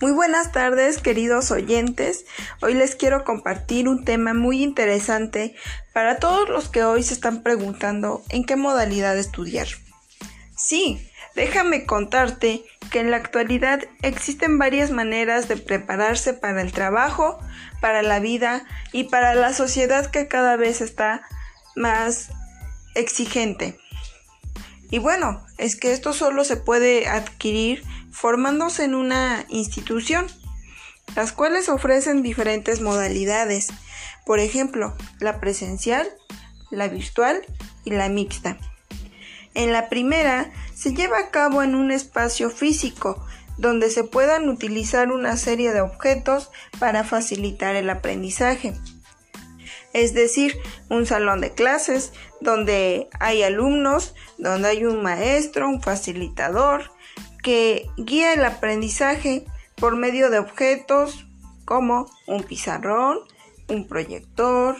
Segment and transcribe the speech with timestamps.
[0.00, 2.24] Muy buenas tardes, queridos oyentes.
[2.62, 5.54] Hoy les quiero compartir un tema muy interesante
[5.92, 9.66] para todos los que hoy se están preguntando en qué modalidad estudiar.
[10.56, 17.38] Sí, déjame contarte que en la actualidad existen varias maneras de prepararse para el trabajo,
[17.82, 21.20] para la vida y para la sociedad que cada vez está
[21.76, 22.30] más
[22.94, 23.78] exigente.
[24.90, 30.26] Y bueno, es que esto solo se puede adquirir formándose en una institución,
[31.16, 33.68] las cuales ofrecen diferentes modalidades,
[34.26, 36.08] por ejemplo, la presencial,
[36.70, 37.42] la virtual
[37.84, 38.58] y la mixta.
[39.54, 43.24] En la primera se lleva a cabo en un espacio físico
[43.58, 48.74] donde se puedan utilizar una serie de objetos para facilitar el aprendizaje.
[49.92, 50.56] Es decir,
[50.88, 56.90] un salón de clases donde hay alumnos, donde hay un maestro, un facilitador,
[57.42, 59.44] que guía el aprendizaje
[59.76, 61.26] por medio de objetos
[61.64, 63.18] como un pizarrón,
[63.68, 64.76] un proyector,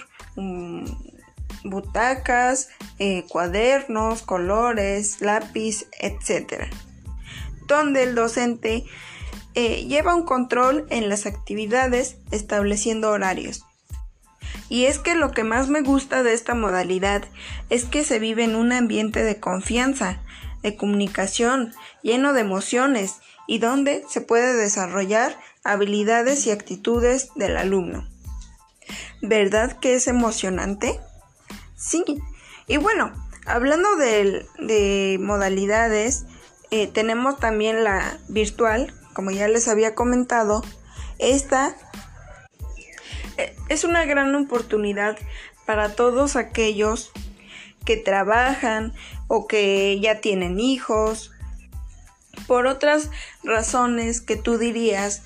[1.65, 6.65] butacas, eh, cuadernos, colores, lápiz, etc.
[7.67, 8.85] Donde el docente
[9.55, 13.65] eh, lleva un control en las actividades estableciendo horarios.
[14.69, 17.25] Y es que lo que más me gusta de esta modalidad
[17.71, 20.21] es que se vive en un ambiente de confianza,
[20.63, 21.73] de comunicación,
[22.03, 23.17] lleno de emociones
[23.47, 28.09] y donde se puede desarrollar habilidades y actitudes del alumno.
[29.23, 31.01] ¿Verdad que es emocionante?
[31.77, 32.05] Sí.
[32.67, 33.13] Y bueno,
[33.47, 36.25] hablando de, modalidades,
[36.71, 40.63] eh, tenemos también la virtual, como ya les había comentado.
[41.19, 41.75] Esta
[43.37, 45.19] eh, es una gran oportunidad
[45.67, 47.13] para todos aquellos
[47.85, 48.93] que trabajan
[49.29, 51.33] o que ya tienen hijos,
[52.47, 53.11] por otras
[53.43, 55.23] razones que tú dirías,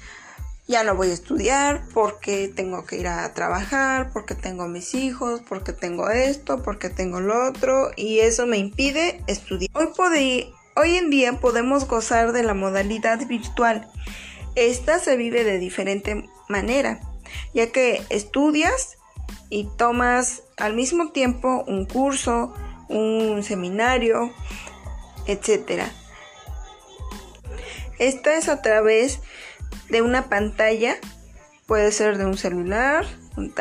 [0.66, 5.42] ya no voy a estudiar porque tengo que ir a trabajar, porque tengo mis hijos,
[5.46, 9.70] porque tengo esto, porque tengo lo otro y eso me impide estudiar.
[9.74, 13.90] Hoy, hoy en día podemos gozar de la modalidad virtual.
[14.54, 17.00] Esta se vive de diferente manera,
[17.52, 18.96] ya que estudias
[19.50, 22.54] y tomas al mismo tiempo un curso,
[22.88, 24.32] un seminario,
[25.26, 25.82] etc.
[27.98, 29.20] Esta es a través
[29.88, 30.96] de una pantalla,
[31.66, 33.06] puede ser de un celular,
[33.36, 33.52] un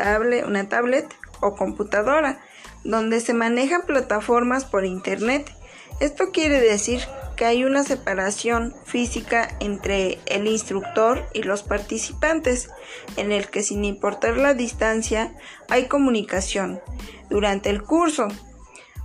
[0.46, 2.40] una tablet o computadora,
[2.84, 5.50] donde se manejan plataformas por internet.
[6.00, 7.00] Esto quiere decir
[7.36, 12.70] que hay una separación física entre el instructor y los participantes,
[13.16, 15.34] en el que sin importar la distancia
[15.68, 16.80] hay comunicación.
[17.30, 18.28] Durante el curso,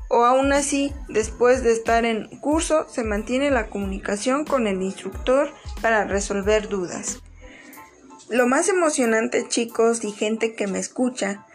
[0.09, 5.51] o aún así, después de estar en curso, se mantiene la comunicación con el instructor
[5.81, 7.21] para resolver dudas.
[8.29, 11.45] Lo más emocionante, chicos y gente que me escucha,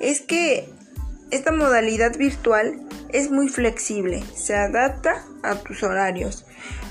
[0.00, 0.68] es que
[1.30, 2.80] esta modalidad virtual
[3.12, 6.46] es muy flexible, se adapta a tus horarios,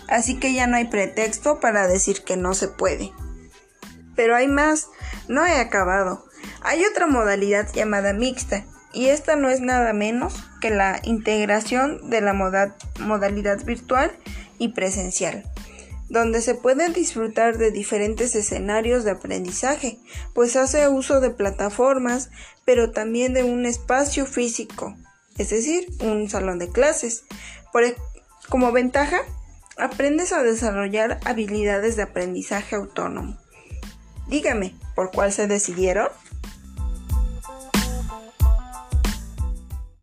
[0.07, 3.11] así que ya no hay pretexto para decir que no se puede.
[4.15, 4.89] Pero hay más,
[5.27, 6.25] no he acabado.
[6.61, 12.21] Hay otra modalidad llamada mixta, y esta no es nada menos que la integración de
[12.21, 14.11] la modalidad virtual
[14.57, 15.43] y presencial,
[16.09, 19.99] donde se pueden disfrutar de diferentes escenarios de aprendizaje,
[20.33, 22.31] pues hace uso de plataformas,
[22.65, 24.97] pero también de un espacio físico,
[25.39, 27.23] es decir, un salón de clases.
[27.73, 27.95] Por, e,
[28.49, 29.21] como ventaja,
[29.77, 33.37] aprendes a desarrollar habilidades de aprendizaje autónomo.
[34.27, 36.09] Dígame, ¿por cuál se decidieron?